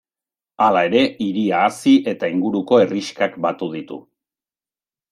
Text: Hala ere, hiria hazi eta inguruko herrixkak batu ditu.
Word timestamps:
Hala 0.67 0.81
ere, 0.87 1.01
hiria 1.25 1.59
hazi 1.67 1.95
eta 2.13 2.31
inguruko 2.39 2.83
herrixkak 2.87 3.39
batu 3.49 3.73
ditu. 3.79 4.03